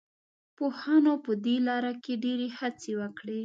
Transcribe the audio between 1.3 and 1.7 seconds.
دې